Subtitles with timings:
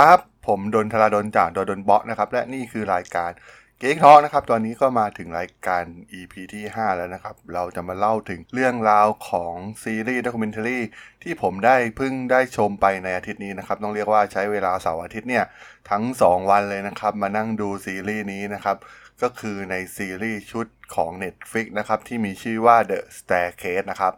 [0.00, 3.30] ครับ ผมดนทราดนจากดนดนเบาะนะครับ และนี่คือรายการ
[3.78, 5.84] เก๊กทอนะครับ ตอนนี้ก็มาถึงรายการ
[6.18, 10.78] EP ที่ 5 แล้วนะครับ เราจะมาเล่าถึงเรื่องราวของซีรีส์ด็อกิเมนทารี
[11.22, 15.44] ที่ผมได้เพิ่งได้ชมไปในอาทิตย์นี้นะครับ ต้องเรียกว่าใช้เวลาเสาร์อาทิตย์เนี่ย
[15.90, 18.76] ทั้ง 2 วันเลยนะครับ มานั่งดูซีรีส์นี้นะครับ
[19.22, 24.14] ก็คือในซีรีส์ชุดของ Netflix นะครับ ที่มีชื่อว่า The Staircase นะครับ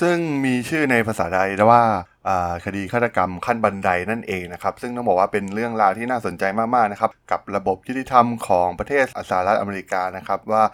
[0.00, 1.82] ซึ่งมีชื่อในภาษาไทยว่า
[2.64, 10.64] คดีฆาตกรรมขั้นบันไดนั่นเองนะครับ ซึ่งต้องบอกว่าเป็นเรื่องราวที่น่าสนใจมากๆนะครับ กับระบบยุติธรรมของประเทศสหรัฐอเมริกานะครับว่า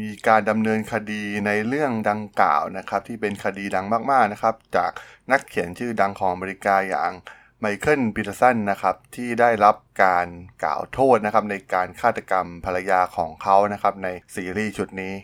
[0.00, 4.90] มีการดำเนินคดีในเรื่องดังกล่าวนะครับ ที่เป็นคดีดังมากๆนะครับ จาก
[5.30, 7.12] นักเขียนชื่อดังของอเมริกาอย่าง
[7.60, 10.26] ไมเคิลปีเตอร์สันนะครับที่ได้รับการ
[10.64, 15.14] กล่าวโทษนะครับในการฆาตกรรมภรรยาของเขานะครับในซีรีส์ชุดนี้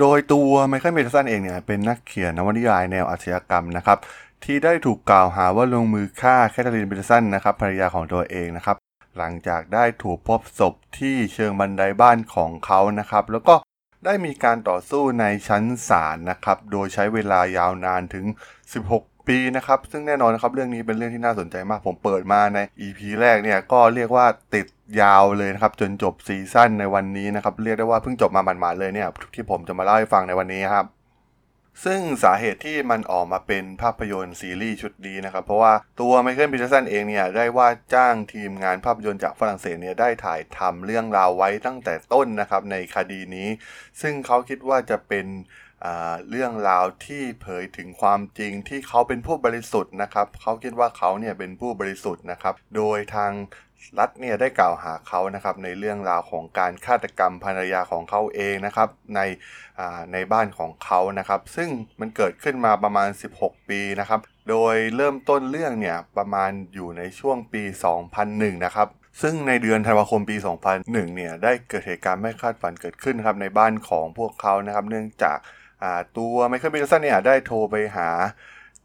[0.00, 3.98] โดยตัวไมเคิลปีเตอร์สันเองเนี่ยเป็นนักเขียนนวนิยายแนวอาชญากรรมนะครับ
[4.44, 8.76] ที่ได้ถูกกล่าวหาว่าลงมือฆ่าแคทเธอรีนปีเตอร์สันนะครับภรรยาของตัวเองนะครับ
[9.18, 13.54] หลังจากได้ถูกพบศพที่เชิงบันไดบ้านของเขานะครับแล้วก็
[14.04, 18.26] ได้มีการต่อสู้ในชั้นศาลนะครับโดยใช้เวลายาวนานถึง
[18.74, 24.66] 16 ปีนะครับ ซึ่งแน่นอนนะครับเรื่องนี้เป็นเรื่องที่น่าสนใจมาก ผมเปิดมาใน EP แรกเนี่ยก็เรียกว่าติด
[25.00, 30.86] ยาวเลยนะครับ จนจบซีซั่นในวันนี้นะครับ เรียกได้ว่าเพิ่งจบมาหมาดๆเลยเนี่ยที่ผมจะมาเล่าให้ฟังในวันนี้ครับ
[31.84, 43.48] ซึ่งสาเหตุที่มันออกมาเป็นภาพยนตร์ซีรีส์ชุดนี้นะครับ เพราะว่าตัวไมเคิลปีเตอร์สันเองเนี่ยได้ว่าจ้างทีมงานภาพยนตร์จากฝรั่งเศสเนี่ยได้ถ่ายทำเรื่องราวไว้ตั้งแต่ต้นนะครับในคดีนี้
[44.00, 45.26] ซึ่งเขาคิดว่าจะเป็น
[46.30, 53.32] เรื่องราวที่เผยถึงความจริงที่เขาเป็นผู้บริสุทธิ์นะครับเขาคิดว่าเขาเนี่ยเป็นผู้บริสุทธิ์นะครับ โดยทาง
[53.98, 59.20] รัฐเนี่ยได้กล่าวหาเขานะครับในเรื่องราวของการฆาตกรรมภรรยาของเขาเองนะครับใน
[60.12, 61.68] ในบ้านของเขานะครับ ซึ่ง
[62.00, 64.20] มันเกิดขึ้นมาประมาณ 16 ปีนะครับ
[64.50, 67.62] โดยเริ่มต้นเรื่องเนี่ยประมาณอยู่ในช่วงปี
[68.14, 68.88] 2001 นะครับ
[69.22, 70.36] ซึ่งในเดือนธันวาคมปี
[70.76, 75.38] 2001 เนี่ยได้เกิดเหตุการณ์ไม่คาดฝันเกิดขึ้นครับในบ้านของพวกเขานะครับ เนื่องจาก
[76.18, 78.08] ตัวไมเคิลเบลสันเนี่ยได้โทรไปหา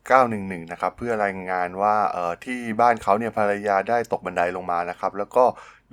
[0.10, 1.96] 911 นะครับ เพื่อรายงานว่า
[2.46, 5.44] ที่บ้านเขาเนี่ยภรรยาได้ตกบันไดลงมานะครับ แล้วก็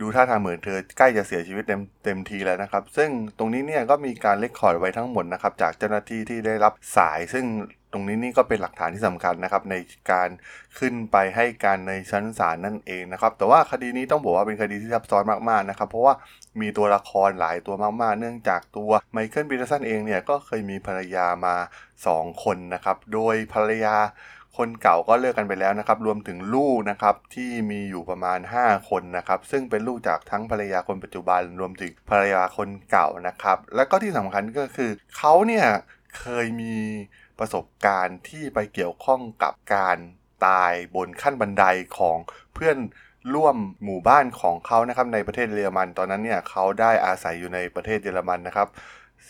[0.00, 7.44] ดูท่าทางเหมือนเธอใกล้จะเสียชีวิตเต็มเต็มทีแล้วนะครับ ซึ่งตรงนี้เนี่ยก็มีการ record ไว้ทั้งหมดนะครับ จากเจ้าหน้าที่ที่ได้รับสาย ซึ่ง
[7.92, 9.74] ตรงนี้นี่ก็เป็นหลักฐานที่สำคัญนะครับใน
[10.12, 10.28] การ
[10.78, 16.14] ขึ้นไปให้การในชั้นศาลนั่นเองนะครับ แต่ว่าคดีนี้ต้องบอกว่าเป็นคดีที่ซับซ้อนมากๆนะครับ เพราะว่า
[16.60, 21.54] มีตัวละครหลายตัวมากๆ เนื่องจากตัวไมเคิลปีเตอร์สันเองเนี่ยก็เคยมีภรรยามา
[22.00, 23.96] 2 คนนะครับ โดยภรรยา
[24.56, 35.66] คนเก่าก็เลิกกันไปแล้วนะครับ รวมถึงลูกนะครับที่มีอยู่ประมาณ 5 คนนะครับ ซึ่งเป็นลูกจากทั้งภรรยาคนปัจจุบัน รวมถึงภรรยาคนเก่านะครับ และก็ที่สำคัญก็คือเขาเนี่ย
[36.18, 36.76] เคยมี
[37.38, 39.98] ประสบการณ์ที่ไปเกี่ยวข้องกับการ
[40.46, 41.64] ตายบนขั้นบันได
[41.98, 42.18] ของ
[42.54, 42.78] เพื่อน
[43.34, 48.68] ร่วมหมู่บ้านของเขานะครับในประเทศเยอรมัน ตอนนั้นเนี่ยเขาได้อาศัยอยู่ในประเทศเยอรมันนะครับ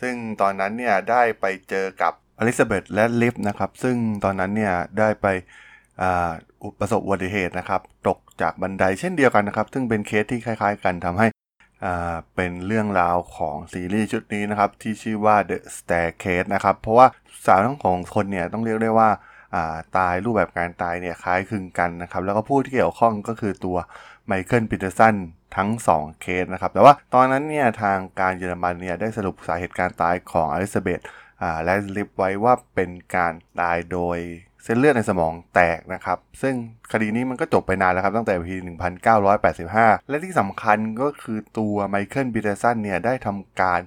[0.00, 5.26] ซึ่งตอนนั้นเนี่ยได้ไปเจอกับอลิซาเบธแรทลิฟนะครับซึ่งตอนนั้นเนี่ยได้ไป
[6.80, 11.26] ประสบอุบัติเหตุนะครับ ตกจากบันไดเช่นเดียวกันนะครับ ซึ่งเป็นเคสที่คล้าย ๆ กันทำให้
[12.34, 17.06] เป็นเรื่องราวของซีรีส์ชุดนี้นะครับ ที่ชื่อว่า The Staircase นะครับ เพราะว่า
[17.46, 19.10] สาวทั้งสองคนเนี่ยต้องเรียกได้ว่า
[19.74, 23.76] ตายรูปแบบการตายเนี่ยคล้ายคลึงกันนะครับ แล้วก็ผู้ที่เกี่ยวข้องก็คือตัว
[24.26, 25.14] ไมเคิลปีเตอร์สัน
[25.56, 31.00] ทั้ง 2 เคสนะครับ แต่ว่าตอนนั้นเนี่ยทางการเยอรมันเนี่ยได้สรุปสาเหตุการตายของอลิซาเบธ
[31.64, 34.18] แรทลิฟไว้ว่าเป็นการตายโดย
[34.70, 36.54] เส้นเลือดในสมองแตกนะครับ ซึ่ง
[36.92, 38.56] คดีนี้มันก็จบไปนานแล้วครับ ตั้งแต่ปี
[39.32, 43.80] 1985 และที่สำคัญก็คือตัวไมเคิลปีเตอร์สันเนี่ยได้ทำการ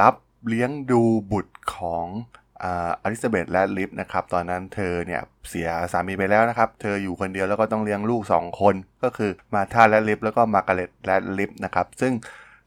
[0.00, 0.14] รับ
[0.48, 1.02] เลี้ยงดู
[1.32, 2.06] บุตรของ
[3.02, 12.12] อลิซาเบธแรทลิฟนะครับ ตอนนั้นเธอเนี่ยเสียสามีไปแล้วนะครับ เธออยู่คนเดียวแล้วก็ต้องเลี้ยงลูก 2 คน ก็คือมาธาแรทลิฟแล้วก็มาร์กาเร็ตแรทลิฟนะครับ ซึ่ง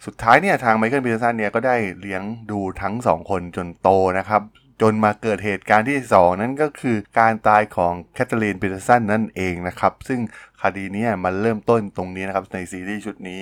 [0.05, 4.41] สุดท้ายเนี่ยทางไมเคิลปีเตอร์สันเนี่ยก็ได้เลี้ยงดูทั้ง 2 คนจนโตนะครับ
[4.81, 10.19] จนมาเกิดเหตุการณ์ที่ 2 นั่นก็คือการตายของแคทเธอรีนปีเตอร์สันนั่นเองนะครับ ซึ่ง
[10.61, 13.41] คดีนี้มันเริ่มต้นตรงนี้นะครับในซีรีส์ชุดนี้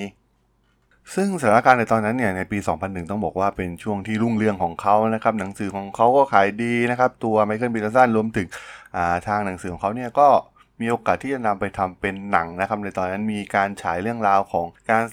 [1.15, 10.27] ซึ่งสถานการณ์ในตอนนั้นเนี่ยในปี 2001 ต้องบอกว่าเป็นช่วงที่รุ่งเรืองของเขานะครับหนังสือของเขาก็ขายดีนะครับตัวไมเคิลปีเตอร์สันรวมถึงาทางหนังสือของเขาเนี่ยก็
[10.81, 15.03] มีโอกาสที่จะนำไปทำเป็นหนังนะครับในตอนนั้นมีการฉายเรื่องราวของการ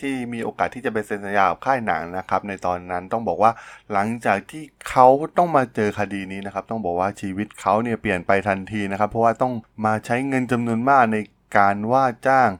[0.00, 3.52] ที่มีโอกาสที่จะไปเซ็นสัญญากับค่ายหนังนะครับ ในตอนนั้นต้องบอกว่า
[3.92, 5.06] หลังจากที่เขา
[5.36, 9.52] ต้องมาเจอคดีนี้นะครับ ต้องบอกว่าชีวิตเขาเนี่ยเปลี่ยนไปทันทีนะครับ เพราะว่าต้อง
[9.84, 11.16] มาใช้เงินจำนวนมากใน
[11.56, 12.50] การว่าจ้าง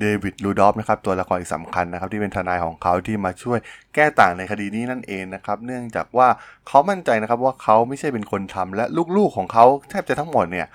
[0.00, 3.58] เดวิดลูดอฟนะครับตัวละครอีกสำคัญนะครับที่เป็นทนายของเขาที่มาช่วย
[3.94, 6.28] แก้ต่างในคดีนี้นั่นเองนะครับ เนื่องจากว่า
[6.68, 8.84] เขามั่นใจนะครับว่าเขาไม่ใช่เป็นคนทำและ
[9.16, 10.66] ลูกๆของเขาแทบจะทั้งหมดเนี่ย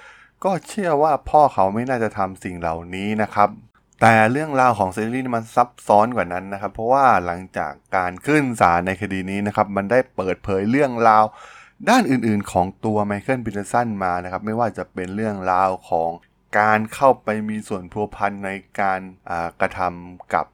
[0.44, 3.50] ก็เชื่อว่าพ่อเขาไม่น่าจะทำสิ่งเหล่านี้นะครับ
[4.02, 11.26] แต่เรื่องราวของซีรีส์มันซับซ้อนกว่านั้นนะครับ เพราะว่าหลังจากการขึ้นศาลในคดีนี้นะครับ มันได้เปิดเผยเรื่องราว
[11.90, 16.12] ด้านอื่นๆ ของตัวไมเคิลบิลสันมานะครับ ไม่ว่าจะเป็นเรื่องราวของ
[16.60, 18.52] การเข้าไปมีส่วนพัวพันใน
[18.82, 19.00] การ
[19.62, 20.46] กระทำกับ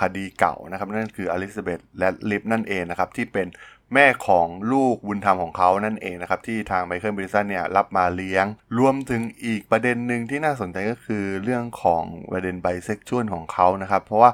[0.00, 3.46] คดีเก่านะครับ นั่นคืออลิซาเบธแรทลิฟนั่นเองนะครับ ที่เป็น
[3.92, 8.46] แม่ของลูกบุญธรรมของเขานั่นเองนะครับ ที่ทางไมเคิลปีเตอร์สันเนี่ยรับมาเลี้ยง
[8.78, 14.30] รวมถึงอีกประเด็นหนึ่งที่น่าสนใจก็คือเรื่องของประเด็นไบเซ็กชวลของเขานะครับ เพราะว่า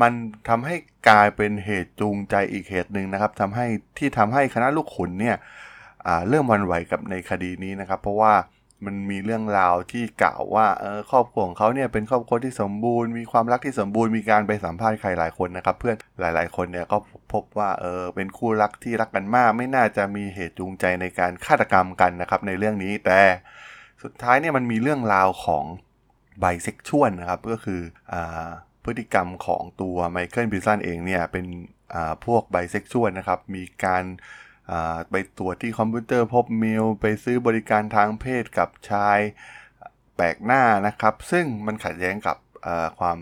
[0.00, 0.12] มัน
[0.48, 0.76] ทำให้
[1.08, 3.66] กลายเป็นเหตุจูงใจอีกเหตุหนึ่งนะครับทำให้
[3.98, 5.36] ที่ทำให้คณะลูกขุนเนี่ย
[6.28, 8.32] เริ่มหวั่นไหวกับในคดีนี้นะครับ เพราะว่า
[8.86, 16.98] มันมีเรื่องราวที่กล่าวว่าเออครอบครัวของเขาเนี่ยเป็นครอบครัวที่สมบูรณ์มีความรักที่สมบูรณ์มีการไปสัมภาษณ์ใครหลายคนนะครับ เพื่อนหลาย ๆ คนเนี่ยก็
[17.32, 23.20] พบว่าเออเป็นคู่รักที่รักกันมาก ไม่น่าจะมีเหตุจูงใจในการฆาตกรรมกันนะครับในเรื่องนี้แต่
[24.02, 25.64] สุดท้ายเนี่ยมันมีเรื่องราวของ
[26.40, 27.80] ไบเซ็กชวลนะครับก็คือ
[28.12, 28.14] เออ
[28.84, 31.44] พฤติกรรมของตัวไมเคิลปีเตอร์สันเองเนี่ยเป็น
[32.26, 34.04] พวกไบเซ็กชวลนะครับมีการ
[35.10, 39.18] ไปตรวจที่คอมพิวเตอร์พบเมล ไปซื้อบริการทางเพศกับชาย
[40.16, 42.36] แปลกหน้านะครับ ซึ่งมันขัดแย้งกับ
[42.98, 43.18] ความ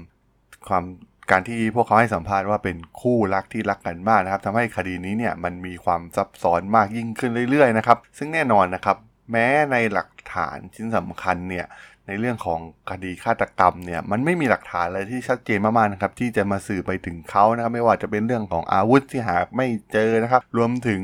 [0.69, 0.85] ความ
[1.31, 8.97] การที่พวกเขาให้สัมภาษณ์ว่าเป็นคู่รักที่รักกันมากนะครับทำให้คดีนี้เนี่ยมันมีความซับซ้อนมากยิ่งขึ้นเรื่อยๆนะครับ ซึ่งแน่นอนนะครับ
[9.33, 11.67] แม้ในหลักฐานชิ้นสำคัญเนี่ย
[12.07, 12.61] ในเรื่องของ
[12.91, 21.01] คดีฆาตกรรมเนี่ยมันไม่มีหลักฐานอะไรที่ชัดเจนมากๆนะครับที่จะมาสื่อไปถึงเขานะครับไม่ว่าจะเป็นเรื่องของอาวุธที่หาไม่เจอนะครับ รวมถึง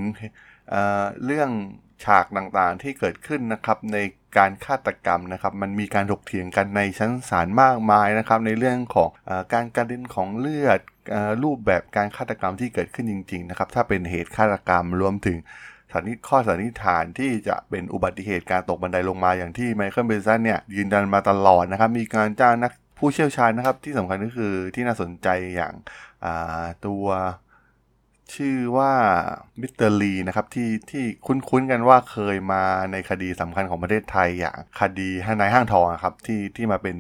[0.70, 1.50] เเรื่อง
[2.04, 3.99] ฉากต่างๆที่เกิดขึ้นนะครับใน
[4.38, 10.81] การฆาตกรรมนะครับมันมีการถกเถียงกันในชั้นศาลมากมายนะครับในเรื่องของอการกระเด็นของเลือด
[11.43, 15.37] รูปแบบการฆาตกรรมที่เกิดขึ้นจริงๆนะครับถ้าเป็นเหตุฆาตกรรมรวมถึง
[15.92, 25.74] สันนิข้อสันนิษฐานที่จะเป็นอุบัติเหตุการตกบันไดลงมาอย่างที่ไมเคิลเบสันเนี่ยยืนยันมาตลอดนะครับ มีการจ้างนักผู้เชี่ยวชาญนะครับ ที่สำคัญก็คือที่น่าสนใจอย่าง
[26.86, 27.06] ตัว
[28.34, 28.92] ชื่อว่า
[29.60, 32.62] มิสเตอร์ลีนะครับที่ที่คุ้นๆกันว่าเคยมา
[32.92, 35.08] ในคดีสำคัญของประเทศไทยอย่างคดี
[35.40, 36.96] นายห้างทองครับที่ที่มาเป็น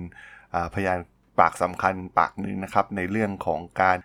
[0.74, 0.98] พยาน
[1.38, 3.98] ปากสำคัญปากหนึ่งนะครับในเรื่องของการ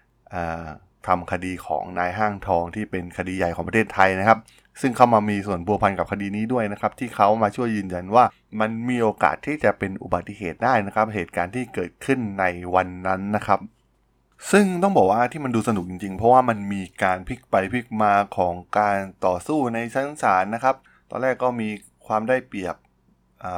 [1.08, 4.40] ทำคดีของนายห้างทองที่เป็นคดีใหญ่ของประเทศไทยนะครับ
[4.82, 8.26] ซึ่งเข้ามามีส่วนพัวพันกับคดีนี้ด้วยนะครับ ที่เขามาช่วยยืนยันว่า
[8.60, 12.46] มันมีโอกาสที่จะเป็นอุบัติเหตุได้นะครับ เหตุการณ์ที่เกิดขึ้นใน
[12.76, 13.60] วันนั้นนะครับ
[14.52, 20.76] ซึ่งต้องบอกว่าที่มันดูสนุกจริงๆ เพราะว่ามันมีการพลิกไปพลิกมาของการต่อสู้ในชั้นศาลนะครับ
[21.10, 21.70] ตอนแรกก็มี
[22.08, 22.76] ความได้เปรียบ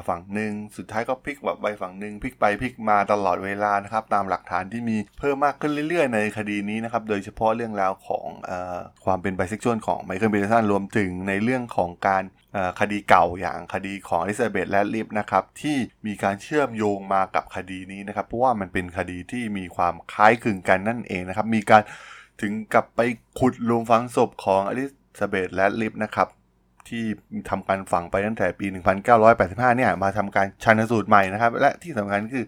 [0.07, 8.51] ฝั่งหนึ่งสุดท้ายก็พลิกแบบไปฝั่งหนึ่งพลิกไปพลิกมาตลอดเวลานะครับตามหลักฐานที่มีเพิ่มมากขึ้นเรื่อยๆ ในคดีนี้นะครับโดยเฉพาะเรื่องราวของเออ
[9.05, 12.23] ความเป็นไบเซ็กชวลของไมเคิลปีเตอร์สันรวมถึงในเรื่องของการ
[12.79, 21.81] คดีเก่าอย่างคดีของอลิซาเบธแรทลิฟนะครับที่มีการเชื่อมโยงมากับคดีนี้นะครับเพราะว่ามันเป็นคดีที่มีความคล้ายคลึงกันนั่นเองนะครับมีการ
[22.42, 23.01] ถึงกับไป
[23.39, 24.83] ขุดหลุมฝังศพของอลิ
[25.19, 26.27] ซาเบธแรทลิฟนะครับ
[26.89, 27.03] ที่
[27.49, 28.65] ทำการฝังไปตั้งแต่ปี
[29.21, 32.45] 1985 เนี่ย มาทำการชันสูตรใหม่นะครับ และที่สำคัญคือ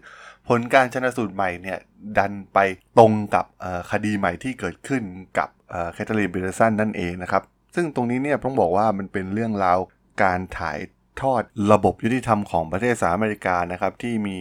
[0.48, 1.78] ผลการชันสูตรใหม่เนี่ย
[2.18, 2.58] ดันไป
[2.98, 3.44] ตรงกับ
[3.90, 5.02] คดีใหม่ที่เกิดขึ้น
[5.38, 5.48] กับ
[5.92, 7.42] แคทเธอรีนปีเตอร์สันนั่นเองนะครับ
[7.74, 9.78] ซึ่งตรงนี้เนี่ยต้องบอกว่ามันเป็นเรื่องราว
[10.22, 10.78] การถ่าย
[11.20, 14.36] ทอดระบบยุติธรรมของประเทศสหรัฐอเมริกานะครับที่มี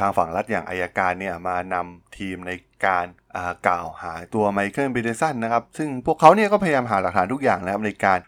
[0.00, 2.52] ทางฝั่งรัฐอย่างอัยการเนี่ยมานำทีมใน
[2.86, 3.06] การ
[3.66, 8.18] กล่าวหาตัวไมเคิลปีเตอร์สันนะครับ ซึ่งพวกเขาเนี่ยก็พยายามหาหลักฐานทุกอย่างนะครับในการ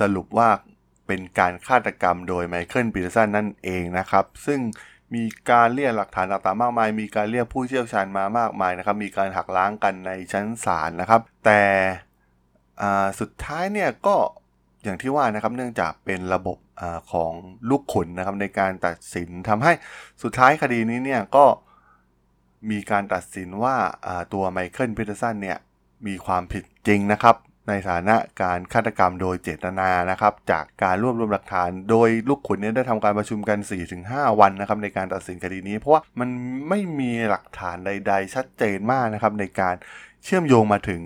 [0.00, 0.48] สรุปว่า
[1.06, 4.60] เป็นการฆาตกรรมโดยไมเคิลปีเตอร์สันนั่นเองนะครับ ซึ่ง
[5.14, 11.62] มีการเรียกหลักฐานต่างๆมากมาย มีการเรียกผู้เชี่ยวชาญมามากมายนะครับ มีการหักล้างกันในชั้นศาลนะครับ แต่
[13.20, 14.16] สุดท้ายเนี่ยก็
[14.84, 17.32] อย่างที่ว่านะครับ เนื่องจากเป็นระบบเอ่อของ
[17.68, 19.72] ลูกขุนนะครับในการตัดสินทำให้
[20.22, 21.44] สุดท้ายคดีนี้เนี่ยก็
[22.70, 23.76] มีการตัดสินว่า
[24.32, 25.58] ตัวไมเคิลปีเตอร์สันเนี่ย
[26.06, 27.36] มีความผิดจริงนะครับ
[27.68, 33.58] ในฐานะการฆาตกรรมโดยเจตนานะครับ จากการรวบรวมหลักฐาน โดยลูกขุนเนี่ยได้ทำการประชุมกัน
[33.98, 36.28] 4-5 วันนะครับ ในการตัดสินคดีนี้ เพราะว่ามัน
[36.68, 39.74] ไม่มีหลักฐานใด ๆ ชัดเจนมากนะครับ ในการ
[40.24, 41.02] เชื่อมโยงมาถึง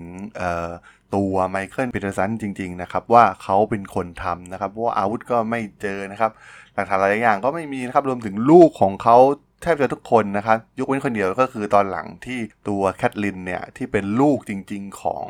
[1.15, 6.31] ตัวไมเคิลปีเตอร์สันจริง ๆ นะครับ ว่าเขาเป็นคนทำนะครับเพราะว่าอาวุธก็ไม่เจอนะครับ
[6.73, 9.17] หลักฐานหลายอย่างก็ไม่มีนะครับ รวมถึงลูกของเขา
[9.61, 15.25] แทบจะทุกคนนะครับยกเว้นคนเดียวก็คือตอนหลังที่ตัวแคทลินเนี่ย ที่เป็นลูกจริงๆของ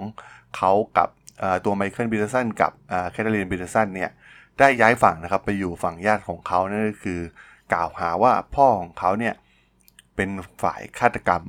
[0.58, 1.10] เขากับ
[1.66, 2.72] ตัวไมเคิลปีเตอร์สันกับ
[3.12, 4.12] แคทลินปีเตอร์สันเนี่ย
[4.60, 7.20] ได้ย้ายฝั่งนะครับไปอยู่ฝั่งญาติของเขานั่นก็คือ
[7.74, 9.34] กล่าวหาว่าพ่อของเขาเนี่ย
[10.16, 10.30] เป็น
[10.64, 11.44] ฝ่ายฆาตกรรม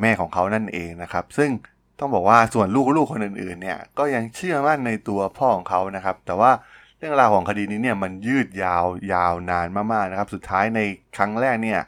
[0.00, 1.50] แม่ของเขานั่นเองนะครับ ซึ่ง
[1.98, 6.50] ต้องบอกว่าส่วนลูกๆคนอื่นๆเนี่ยก็ยังเชื่อมั่นในตัวพ่อของเขานะครับ แต่ว่า
[7.04, 8.84] รื่องราวของคดีนี้เนี่ยมันยืดยาว
[9.14, 10.80] ยาวนานมากๆนะครับ สุดท้ายใน
[11.16, 11.80] ครั้งแรกเนี่ย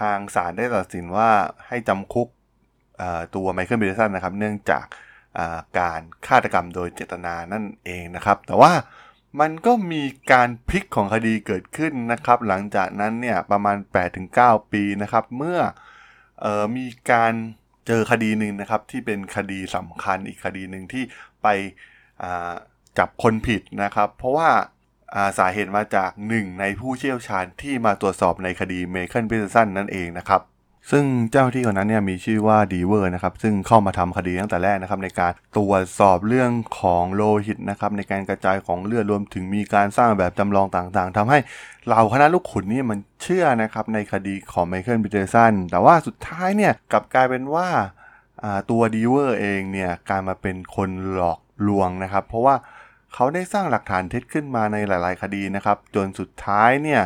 [0.00, 1.30] ทางศาลได้ตัดสินว่า
[1.68, 2.28] ให้จำคุก
[3.34, 4.84] ตัวไมเคิลเบลสันนะครับ เนื่องจาก
[5.78, 8.72] การฆาตกรรมโดยเจตนานั่นเองนะครับ แต่ว่า
[9.40, 10.02] มันก็มี
[10.32, 13.76] การพลิกของคดีเกิดขึ้นนะครับ หลังจากนั้นเนี่ยประมาณ
[14.24, 17.32] 8-9 ปีนะครับ เมื่อเอ่อมีการ
[17.86, 21.04] เจอคดีหนึ่งนะครับที่เป็นคดีสำคัญอีกคดีหนึ่งที่
[21.42, 21.48] ไป
[22.98, 24.48] จับคนผิดนะครับ เพราะว่า
[25.38, 30.42] สาเหตุมาจากหนึ่งในผู้เชี่ยวชาญที่มาตรวจสอบในคดีไมเคิลปีเตอร์สันนั่นเองนะครับ
[30.90, 36.50] ซึ่งเจ้าหน้าที่คนนั้นเนี่ยมีชื่อว่าดีเวอร์นะครับ ซึ่งเข้ามาทำคดีตั้งแต่แรกนะครับ ในการตรวจสอบเรื่อง
[36.80, 41.38] ของโลหิตนะครับ ในการกระจายของเลือดรวมถึงมีการสร้างแบบจำลองต่างๆทำให้
[41.86, 47.68] เหล่าคณะลูกขุนนี่มันเชื่อนะครับในคดีของไมเคิลปีเตอร์สันแต่ว่าสุดท้ายเนี่ยกลับกลายเป็นว่า
[48.70, 52.54] ตัวดีเวอร์เองเนี่ยกลายมาเป็นคนหลอกลวงนะครับ เพราะว่า
[53.14, 57.02] เขาได้สร้างหลักฐานเท็จขึ้นมาในหลาย ๆ คดีนะครับ จนสุดท้ายเนี่ย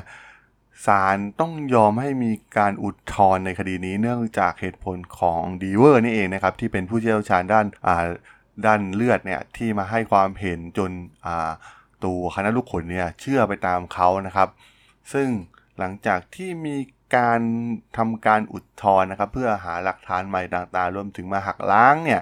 [0.86, 7.66] ศาลต้องยอมให้มีการอุทธรณ์ในคดีนี้เนื่องจากเหตุผลของดีเวอร์นี่เองนะครับ ที่เป็นผู้เชี่ยวชาญด้าน
[8.66, 10.90] ด้านเลือดเนี่ยที่มาให้ความเห็นจน
[12.04, 14.48] ตัวคณะลูกขนเนี่ยเชื่อไปตามเขานะครับ
[15.12, 15.28] ซึ่ง
[15.78, 16.76] หลังจากที่มี
[17.16, 17.40] การ
[17.96, 22.20] ทำการอุทธรณ์นะครับ เพื่อหาหลักฐานใหม่ต่างๆ รวมถึงมาหักล้างเนี่ย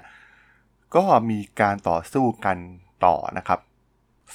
[0.94, 2.56] ก็มีการต่อสู้กัน
[3.06, 3.60] ต่อนะครับ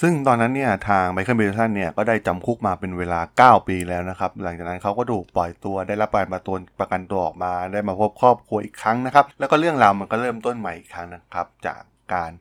[0.02, 11.82] ซึ่งตอนนั้นเนี่ยทางไมเคิลเบลสันเนี่ยก็ได้จำคุกมาเป็นเวลา 9 ปีแล้วนะครับ หลังจากนั้นเขาก็ถูกปล่อยตัวได้รับการมาตัวประกันตัวออกมาได้มาพบครอบครัวอีกครั้งนะครับ แล้วก็เรื่องราวมันก็เริ่มต้นใหม่อีกครั้งนะครับ จาก
[12.14, 12.32] การ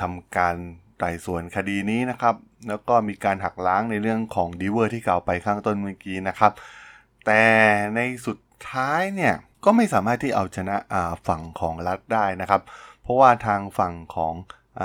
[0.00, 0.56] ทำการ
[0.98, 2.34] ไต่สวนคดีนี้นะครับ
[2.68, 6.52] แล้วก็มีการหักล้างในเรื่องของดีเวอร์ที่กล่าวไปข้างต้นเมื่อกี้นะครับ
[7.26, 7.42] แต่
[7.94, 8.38] ในสุด
[8.70, 9.34] ท้ายเนี่ย
[9.64, 10.76] ก็ไม่สามารถที่เอาชนะ
[11.26, 12.62] ฝั่งของรัฐได้นะครับ
[13.02, 14.34] เพราะว่าทางฝั่งของ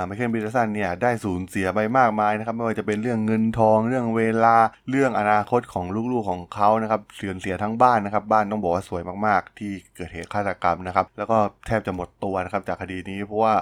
[0.06, 4.56] ไมเคิลปีเตอร์สันเนี่ยได้สูญเสียไปมากมายนะครับไม่ว่าจะเป็นเรื่องเงินทองเรื่องเวลา
[4.90, 13.54] เรื่องอนาคตของลูกๆของเขานะครับเสื่อเสียทั้งบ้านนะครับ บ้านต้องบอกว่าสวยมากๆ ที่เกิดเหตุฆาตกรรมนะครับ แล้วก็แทบจะหมดตัวนะครับจากคดีนี้เพราะว่า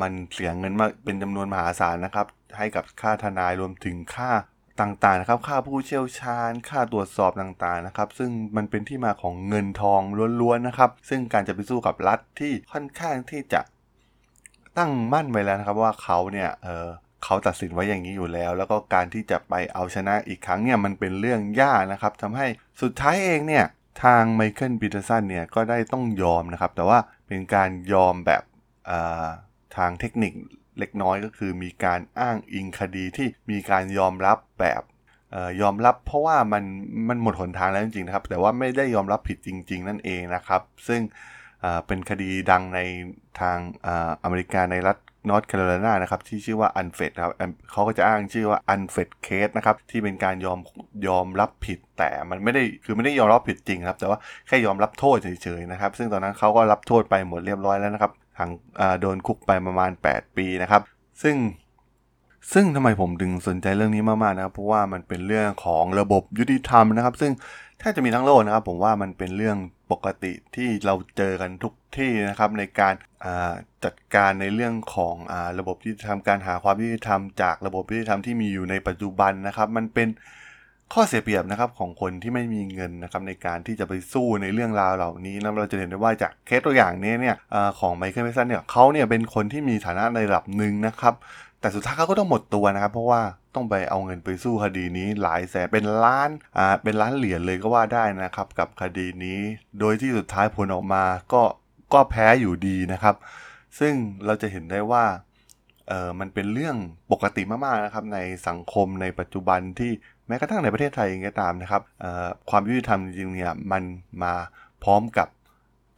[0.00, 4.32] มันเสียเงินมาเป็นจำนวนมหาศาลนะครับ ให้กับค่าทนายรวมถึงค่า
[4.80, 10.00] ต่างๆนะครับ ค่าผู้เชี่ยวชาญ ค่าตรวจสอบต่างๆนะครับ ซึ่งมันเป็นที่มาของเงินทอง
[10.40, 13.60] ล้วนๆนะครับ ซึ่งการจะไปสู้กับรัฐที่ค่อนข้างที่จะ
[14.78, 16.88] ตั้งมั่นไว้แล้วนะครับว่าเขาเนี่ยเออ
[17.24, 22.46] เขาตัดสินไว้อย่างนี้อยู่แล้ว แล้วก็การที่จะไปเอาชนะอีกครั้งเนี่ยมันเป็นเรื่องยากนะครับทำให้
[22.82, 23.64] สุดท้ายเองเนี่ย
[24.04, 28.42] ทางไมเคิลปีเตอร์สันเนี่ยก็ได้ต้องยอมนะครับ แต่ว่าเป็นการยอมแบบ
[29.76, 30.32] ทางเทคนิค
[30.78, 34.82] เล็กน้อยก็คือมีการอ้างอิงคดีที่มีการยอมรับแบบ
[35.62, 36.64] ยอมรับเพราะว่ามัน
[37.08, 41.00] มันหมดหนทางแล้วจริงๆนะครับ แต่ว่าไม่ได้ยอมรับผิดจริง ๆ นั่นเองนะครับ ซึ่ง
[41.86, 42.80] เป็นคดีดังใน
[43.40, 43.58] ทาง
[44.22, 44.96] อเมริกาในรัฐ
[45.30, 47.32] นอร์ทแคโรไลนานะครับที่ชื่อว่า Alford ครับ
[47.70, 50.58] เขาก็จะอ้างชื่อว่า Alford case นะครับที่เป็นการยอม
[51.08, 58.50] ยอมรับผิด แต่มันไม่ได้คือไม่ได้ยอมรับผิดจริงครับแต่ว่าแค่ยอมรับโทษเฉยๆนะครับซึ่งตอนนั้นเขาก็รับโทษไปหมดเรียบร้อยแล้วนะครับทาง
[59.00, 60.82] โดนคุกไปประมาณ 8 ปีนะครับ
[61.22, 61.36] ซึ่ง
[62.52, 67.32] ซึ่งทำไมผมถึงสนใจเรื่องนี้มากๆนะครับเพราะว่ามันเป็นเรื่องของระบบยุติธรรมนะครับ ซึ่ง
[67.82, 69.58] ถ้าจะมีทั้งโลกนะครับ ผมว่ามันเป็นเรื่อง
[69.92, 72.94] ปกติที่เราเจอกันทุกที่นะครับในการ
[73.84, 80.08] จัดการในเรื่องของอระบบยุติธรรมการหาความยุติธรรมจากระบบยุติธรรมที่มีอยู่ในปัจจุบันนะครับ มันเป็น
[80.94, 91.14] ข้อเสียเปรียบนะครับของคนที่ไม่มีเงินนะครับในการที่จะไปสู้ในเรื่องราวเหล่านี้แล้วเราจะเห็นได้ว่าจากเคสตัวอย่างนี้เนี่ยอของไมเคิลเมสันเนี่ยเขาเนี่ยเป็นคนที่มีฐานะในระดับหนึ่งนะครับ
[91.60, 93.22] แต่สุดท้ายเขาก็ต้องหมดตัวนะครับ เพราะว่า
[93.54, 99.38] ต้องไปเอาเงินไปสู้คดีนี้หลายแสนเป็นล้านอ่าเป็นล้านเหรียญเลยก็ว่าได้นะครับ กับคดีนี้
[99.80, 101.42] โดยที่สุดท้ายผลออกมาก็
[101.94, 103.14] ก็แพ้อยู่ดีนะครับ
[103.78, 103.94] ซึ่ง
[104.26, 105.04] เราจะเห็นได้ว่า
[105.88, 106.76] เออมันเป็นเรื่อง
[107.12, 109.92] ปกติมากๆนะครับในสังคมในปัจจุบันที่
[110.26, 111.82] แม้กระทั่งในประเทศไทยเองก็ตามนะครับ
[112.50, 113.82] ความยุติธรรมจริงๆเนี่ยมัน
[114.22, 114.34] มา
[114.84, 115.28] พร้อมกับ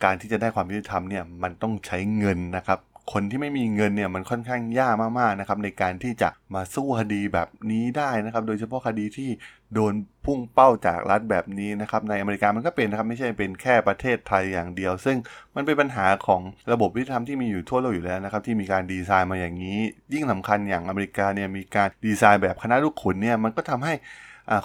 [0.05, 2.79] การที่จะได้ความยุติธรรมเนี่ยมันต้องใช้เงินนะครับ
[3.13, 9.31] คนที่ไม่มีเงินเนี่ยมันค่อนข้างยากมากๆนะครับในการที่จะมาสู้คดีแบบนี้ได้นะครับ โดยเฉพาะคดีที่
[9.75, 15.17] โดนพุ่งเป้าจากรัฐแบบนี้นะครับ ในอเมริกามันก็เป็นนะครับไม่ใช่เป็นแค่ประเทศไทยอย่างเดียว ซึ่ง
[15.55, 16.41] มันเป็นปัญหาของ
[16.73, 19.79] ระบบยุติธรรมที่มีอยู่ทั่วโลกอยู่แล้วนะครับ ที่มีการดีไซน์มาอย่างนี้
[20.15, 23.95] ยิ่งสำคัญอย่างอเมริกาเนี่ยมีการดีไซน์แบบคณะลูกขุนเนี่ยมันก็ทำให้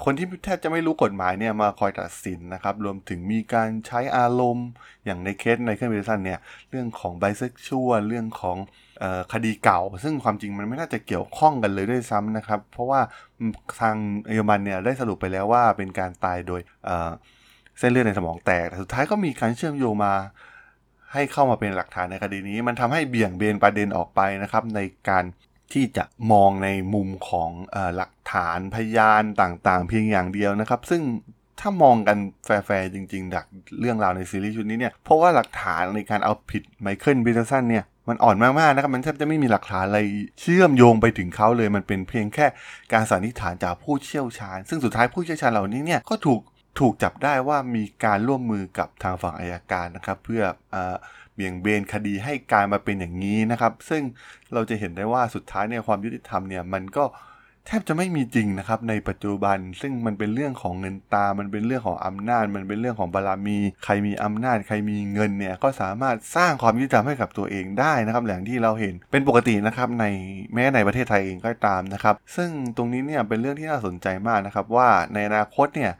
[0.03, 4.67] คนที่แทบจะไม่รู้กฎหมายเนี่ยมาคอยตัดสินนะครับรวมถึงมีการใช้อารมณ์
[5.05, 8.57] อย่างในเคสในเครื่องบินสันเนี่ยเรื่องของไบเซ็กชวลเรื่องของ
[9.33, 13.01] คดีเก่า ซึ่งความจริงมันไม่น่าจะเกี่ยวข้องกันเลยด้วยซ้ำนะครับ เพราะว่า
[13.79, 13.95] ทาง
[14.33, 16.61] เยอรมันเนี่ยได้สรุปไปแล้วว่าเป็นการตายโดย
[17.79, 20.13] เส้นเลือดในสมองแตกแต่สุดท้ายก็มีการเชื่อมโยงมา
[21.13, 25.23] ให้เข้ามาเป็นหลักฐานในคดีนี้ มันทำให้เบี่ยงเบนประเด็นออกไปนะครับในการ
[25.73, 31.01] ที่จะมองในมุมของเอ่อหลักฐานพยานต่างๆ เพียงอย่างเดียวนะครับ ซึ่ง
[31.59, 33.45] ถ้ามองกันแฟร์ๆจริงๆจาก
[33.79, 40.01] เรื่องราวในซีรีส์ชุดนี้เนี่ยเพราะว่าหลักฐานในการเอาผิดไมเคิลปีเตอร์สันเนี่ยมันอ่อนมากๆนะครับ มันแทบจะไม่มีหลักฐานอะไร
[40.41, 42.45] เชื่อมโยงไปถึงเขาเลย มันเป็นเพียงแค่
[42.93, 46.41] การสันนิษฐานจากผู้เชี่ยวชาญ ซึ่งสุดท้ายผู้เชี่ยวชาญเหล่านี้เนี่ยก็ถูก
[46.79, 50.75] ถูกจับได้ว่ามีการร่วมมือกับทางฝั่งอายการนะครับ เพื่ออ
[51.33, 54.03] เบี่ยงเบนคดีให้การมาเป็นอย่างนี้นะครับ ซึ่ง
[54.53, 57.05] เราจะเห็นได้ว่าสุดท้ายเนี่ยความยุติธรรมเนี่ยมันก็
[57.67, 70.05] แทบจะไม่มีจริงนะครับในปัจจุบัน ซึ่งมันเป็นเรื่องของเงินตา มันเป็นเรื่องของอำนาจ มันเป็นเรื่องของบารมี ใครมีอำนาจ ใครมีเงินเนี่ยก็สามารถสร้างความยุติธรรมให้กับตัวเองได้นะครับอย่างที่เราเห็นเป็นปกตินะครับใน
[70.53, 75.91] แม้ในประเทศไทยเองก็ตามนะครับ ซึ่งตรงนี้เนี่ยเป็นเรื่องที่น่าสนใจมากนะครับว่าในอนาคตเนี่ย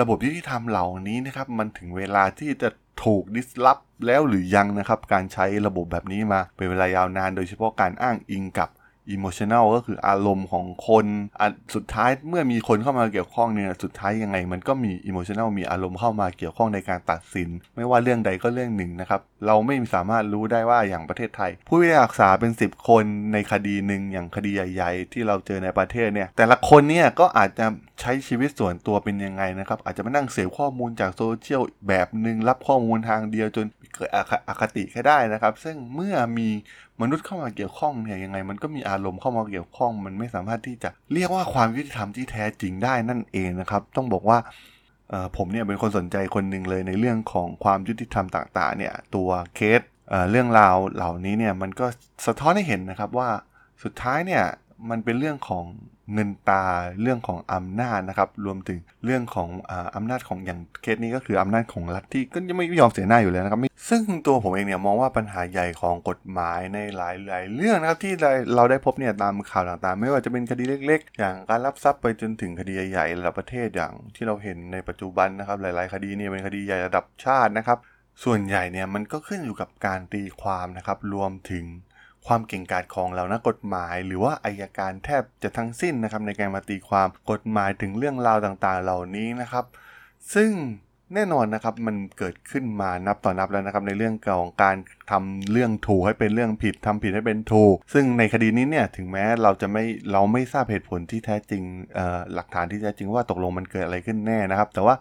[0.00, 2.68] ระบบยุติธรรมเหล่านี้นะครับมันถึงเวลาที่จะ
[3.04, 8.68] ถูก disrupt แล้วหรือยังนะครับการใช้ระบบแบบนี้มาเป็นเวลายาวนาน โดยเฉพาะการอ้างอิงกับ
[9.10, 11.06] emotional ก็คืออารมณ์ของคน
[11.74, 27.66] สุดท้ายเมื่อมีคนเข้ามาเกี่ยวข้องเนี่ยสุดท้ายยังไง มันก็มี emotional มีอารมณ์เข้ามาเกี่ยวข้องในการตัดสิน ไม่ว่าเรื่องใดก็เรื่องหนึ่งนะครับ เราไม่สามารถรู้ได้ว่าอย่างประเทศไทย ผู้พิพากษาเป็น 10 คนในคดีหนึ่งอย่างคดีใหญ่ ๆ ที่เราเจอในประเทศเนี่ยแต่ละคนเนี่ยก็อาจจะ
[28.00, 34.10] ใช้ชีวิตส่วนตัวเป็นยังไงนะครับอาจจะมานั่งเสพข้อมูลจากโซเชียลแบบหนึ่งรับข้อมูลทางเดียวจนเกิด
[34.48, 36.48] อคติแค่ได้นะครับ ซึ่งเมื่อมี
[37.02, 44.38] มนุษย์เข้ามาเกี่ยวข้องเนี่ยยังไง มันก็มีอารมณ์เข้ามาเกี่ยวข้อง มันไม่สามารถที่จะเรียกว่าความยุติธรรมที่แท้จริงได้นั่นเองนะครับ ต้องบอกว่า
[45.36, 49.80] ผมเนี่ยเป็นคนสนใจคนหนึ่งเลยในเรื่องของความยุติธรรมต่างๆเนี่ยตัวเคส
[50.30, 51.86] เรื่องราวเหล่านี้เนี่ยมันก็
[52.26, 53.30] สะท้อนให้เห็นนะครับว่า
[53.82, 54.44] สุดท้ายเนี่ย
[54.90, 55.64] มันเป็นเรื่องของ
[56.12, 56.64] เงินตา
[57.02, 59.48] เรื่องของอำนาจนะครับรวมถึงเรื่องของ
[59.96, 67.00] อำนาจของอย่างเคสนี้ก็คืออำนาจของรัฐที่ก็ยังไม่ยอมเสียหน้าอยู่แล้วนะครับซึ่งตัวผมเองเนี่ยมองว่าปัญหาใหญ่ของกฎหมายในห
[67.32, 68.12] ลาย ๆ เรื่องนะครับที่
[68.54, 77.78] เราได้พบเนี่ยตามข่าวต่างๆ ไม่ว่าจะเป็นคดีเล็ก ๆ อย่างการรับทรัพย์ไปจนถึงคดีใหญ่ๆระดับประเทศอย่างที่เราเห็นในปัจจุบันนะครับหลาย ๆ คดีเนี่ยเป็นคดีใหญ่ระดับชาตินะครับ
[78.24, 81.64] ส่วนใหญ่เนี่ยมันก็ขึ้นอยู่กับการตีความนะครับรวมถึง
[82.28, 89.64] ความเก่งกาจของเหล่านักฎหมาย หรือว่าอายการแทบจะทั้งสิ้นนะครับในการมาตีความกฎหมายถึงเรื่องราวต่างๆ เหล่านี้นะครับ
[90.34, 90.52] ซึ่ง
[91.14, 94.76] แน่นอนนะครับมันเกิดขึ้นมานับต่อนับแล้วนะครับในเรื่องของการ
[95.10, 101.62] ทำเรื่องถูกให้เป็นเรื่องผิดทำผิดให้เป็นถูก ซึ่งในคดีนี้เนี่ยถึงแม้เราจะไม่เราไม่ทราบเหตุผลที่แท้จริง
[102.34, 104.94] หลักฐานที่แท้จริงว่าตกลงมันเกิดอะไรขึ้นแน่นะครับ แต่ว่า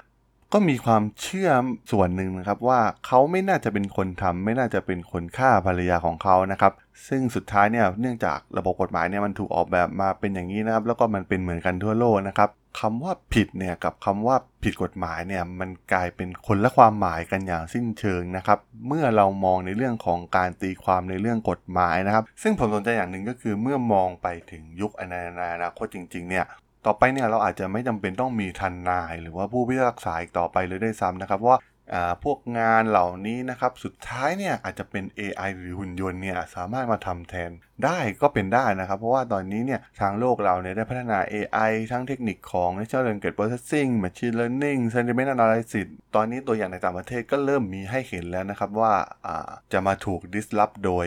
[0.53, 1.49] ก็มีความเชื่อ
[1.91, 6.73] ส่วนหนึ่งนะครับว่าเขาไม่น่าจะเป็นคนทำไม่น่าจะเป็นคนฆ่าภรรยาของเขานะครับ
[7.07, 25.03] ซึ่งสุดท้ายเนี่ยเนื่องจากระบบกฎหมายเนี่ยมันถูกออกแบบมาเป็นอย่างนี้นะครับ แล้วก็มันเป็นเหมือนกันทั่วโลกนะครับคำว่าผิดเนี่ยกับคำว่าผิดกฎหมายเนี่ยมันกลายเป็นคนละความหมายกันอย่างสิ้นเชิงนะครับ เมื่อเรามองในเรื่องของการตีความในเรื่องกฎหมายนะครับ ซึ่งผมสนใจอย่างหนึ่งก็คือเมื่อมองไปถึงยุคอ
[25.63, 26.45] นาคตจริงๆเนี่ย
[26.85, 31.57] ต่อไปเนี่ยเราอาจจะไม่จำเป็นต้องมีทนาย หรือว่าผู้พิพากษาอีกต่อไปเลยด้วยซ้ำนะครับว่า
[32.23, 37.51] พวกงานเหล่านี้นะครับสุดท้ายเนี่ยอาจจะเป็น AI หรือหุ่นยนต์เนี่ยสามารถมาทำแทน
[37.83, 48.93] ได้ก็เป็นได้นะครับ เพราะว่าตอนนี้เนี่ยทางโลกเราเนี่ยได้พัฒนา AI ทั้งเทคนิคของ Natural Language Processing Machine Learning Sentiment Analysis ตอนนี้ตัวอย่างในต่างประเทศก็เริ่มมีให้เห็นแล้วนะครับว่า
[49.73, 51.05] จะมาถูก disrupt โดย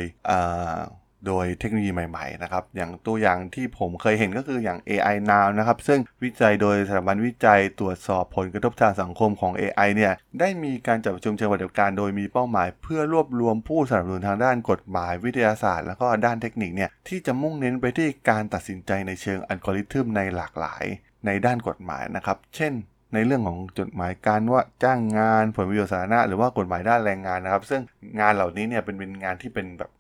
[1.27, 20.85] โดยเทคโนโลยีใหม่ๆนะครับอย่างตัวอย่างที่ผมเคยเห็นก็คืออย่าง AI Now นะครับซึ่งวิจัยโดยสถาบันวิจัยตรวจสอบผลกระทบทางสังคมของ AI เนี่ยได้มีการจัดประชุมเชิงปฏิบัติการโดยมีเป้าหมาย เพื่อรวบรวมผู้สนับสนุนทางด้านกฎหมายวิทยาศาสตร์ แล้วก็ด้านเทคนิคเนี่ยที่จะมุ่งเน้นไปที่การตัดสินใจในเชิงอัลกอริทึมในหลากหลาย
[21.27, 22.73] ในด้านกฎหมายนะครับเช่น
[23.15, 27.81] ในเรื่องของจดหมายการว่าจ้างงานผลประโยชน์สาธารณะหรือว่ากฎหมายด้านแรงงานนะครับ ซึ่ง
[28.21, 29.91] งานเหล่านี้เนี่ยเป็นเป็นงานที่เป็นแบบ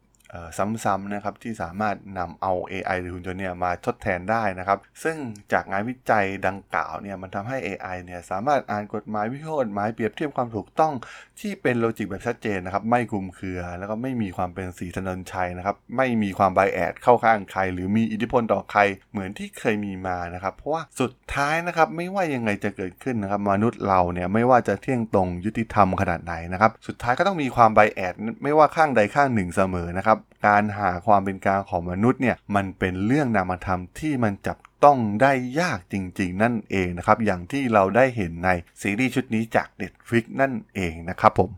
[0.58, 5.16] ซ้ำๆนะครับที่สามารถนำเอา AI หรือหุ่นยนต์เนี่ยมาทดแทนได้นะครับ ซึ่ง
[5.52, 10.92] จากงานวิจัยดังกล่าวเนี่ยมันทำให้ AI เนี่ยสามารถอ่านกฎหมายวิเคราะห์กฎหมายเปรียบเทียบความถูกต้อง
[11.40, 18.80] ที่เป็น logic แบบชัดเจนนะครับ ไม่คลุมเครือ แล้วก็ไม่มีความเป็นศรีธนญชัยนะครับ ไม่มีความ bias เข้าข้างใคร หรือมีอิทธิพลต่อใคร
[19.12, 41.50] เหมือนที่เคยมีมานะครับ เพราะว่าสุดท้ายนะครับไม่ว่ายังไงจะเกิดขึ้นนะครับ มนุษย์เราเนี่ยไม่ว่าจะเที่ยงตรงยุติธรรมขนาดไหนนะครับ สุดท้ายก็ต้องมีความ biasไม่ว่าข้างใดข้างหนึ่งเสมอนะครับการหาความเป็นกลางของมนุษย์เนี่ยมันเป็นเรื่องนามธรรมที่มันจับต้องได้ยากจริงๆ นั่นเองนะครับ อย่างที่เราได้เห็นในซีรีส์ชุดนี้จาก Netflix นั่นเองนะครับผม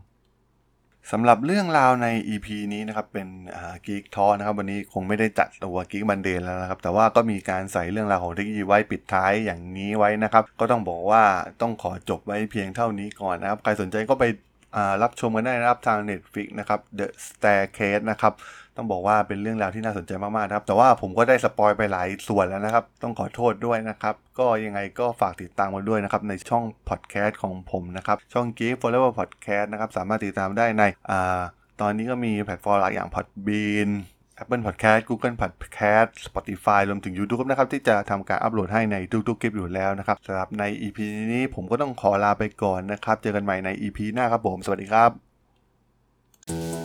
[1.11, 3.27] สำหรับเรื่องราวใน EP นี้นะครับเป็น
[3.85, 11.23] กีกทอนะครับวันนี้คงไม่ได้จัดตัวกีกบันเดนแล้วนะครับ แต่ว่าก็มีการใส่เรื่องราวของเทคโนโลยีไว้ปิดท้ายอย่างนี้ไว้นะครับ ก็ต้องบอกว่า
[11.61, 14.25] ต้องขอจบไว้เพียงเท่านี้ก่อนนะครับ ใครสนใจก็ไป
[15.03, 18.33] รับชมกันได้นะครับทาง Netflix นะครับ The Staircase นะครับ
[18.77, 31.41] ต้องบอกว่าเป็นเรื่องราวที่น่าสนใจมากๆนะครับ แต่ว่าผมก็ได้สปอยล์ไปหลายส่วนแล้วนะครับ ต้องขอโทษด้วยนะครับ ก็ยังไงก็ฝากติดตามมาด้วยนะครับ ในช่องพอดแคสต์ของผมนะครับ ช่อง Geek Forever Podcast นะครับ สามารถติดตามได้ในอ่า
[31.81, 33.89] ตอนนี้ก็มีแพลตฟอร์มหลายอย่าง Podbean
[34.43, 38.95] Apple Podcast Google Podcast Spotify รวมถึง YouTube นะครับ ที่จะทำการอัปโหลดให้ใน
[39.27, 40.97] ทุกๆคลิปอยู่แล้วนะครับสำหรับใน EP
[41.33, 46.82] นี้ผมก็ต้องขอลาไปก่อนนะครับ เจอกันใหม่ใน EP หน้าครับผม สวัสดีครับ